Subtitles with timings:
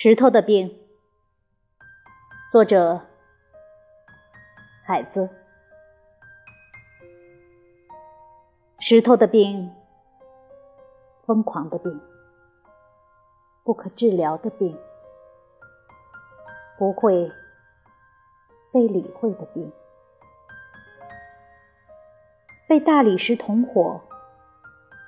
[0.00, 0.78] 石头的病，
[2.52, 3.00] 作者
[4.86, 5.28] 海子。
[8.78, 9.74] 石头的病，
[11.26, 12.00] 疯狂的病，
[13.64, 14.78] 不可治疗的病，
[16.78, 17.32] 不会
[18.70, 19.72] 被理会的病，
[22.68, 24.00] 被大理石同伙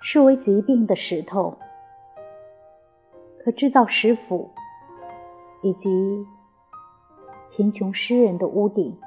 [0.00, 1.56] 视为疾病的石头，
[3.44, 4.50] 可制造石斧。
[5.62, 6.26] 以及
[7.50, 8.98] 贫穷诗人的屋顶，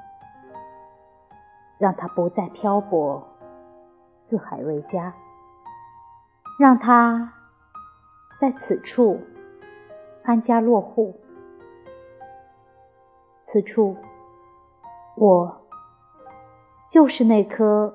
[1.76, 3.22] 让他不再漂泊，
[4.28, 5.12] 四海为家；
[6.58, 7.34] 让他
[8.40, 9.20] 在此处
[10.24, 11.20] 安家落户。
[13.48, 13.94] 此处，
[15.14, 15.60] 我
[16.90, 17.94] 就是那颗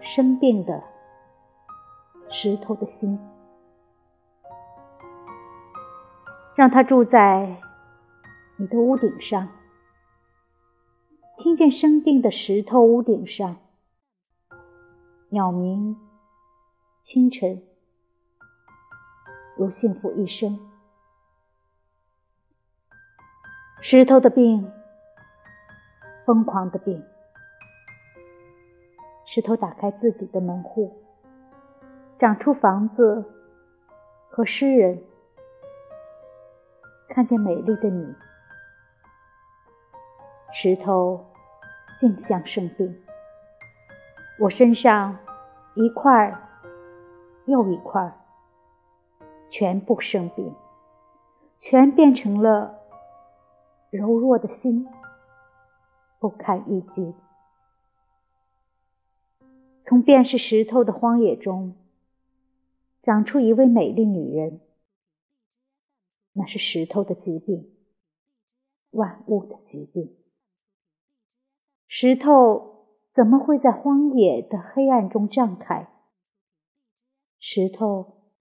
[0.00, 0.82] 生病的
[2.28, 3.18] 石头的心，
[6.56, 7.56] 让他住在。
[8.56, 9.48] 你的屋顶上，
[11.38, 13.56] 听见生病的石头屋顶上，
[15.28, 15.96] 鸟鸣，
[17.02, 17.64] 清晨，
[19.56, 20.56] 如幸福一生。
[23.80, 24.70] 石头的病，
[26.24, 27.04] 疯狂的病。
[29.26, 30.96] 石头打开自己的门户，
[32.20, 33.24] 长出房子
[34.30, 35.02] 和诗人，
[37.08, 38.14] 看见美丽的你。
[40.56, 41.26] 石头
[41.98, 43.02] 镜像生病，
[44.38, 45.18] 我身上
[45.74, 46.40] 一块
[47.44, 48.16] 又一块，
[49.50, 50.54] 全部生病，
[51.58, 52.78] 全变成了
[53.90, 54.86] 柔弱的心，
[56.20, 57.16] 不堪一击。
[59.84, 61.74] 从便是石头的荒野中，
[63.02, 64.60] 长出一位美丽女人，
[66.32, 67.74] 那是石头的疾病，
[68.92, 70.16] 万物的疾病。
[71.96, 75.94] 石头怎么会在荒野的黑暗中绽开？
[77.38, 78.32] 石头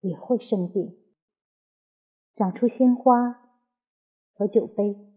[0.00, 0.98] 也会生病，
[2.34, 3.48] 长出鲜花
[4.34, 5.10] 和酒杯。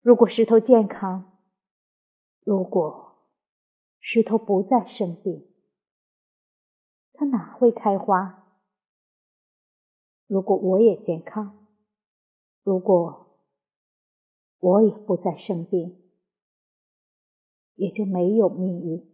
[0.00, 1.38] 如果石头健康，
[2.40, 3.30] 如果
[4.00, 5.48] 石头不再生病，
[7.12, 8.48] 它哪会开花？
[10.26, 11.68] 如果我也健康，
[12.64, 13.29] 如果……
[14.60, 15.96] 我也不再生病，
[17.74, 19.09] 也就没有命运。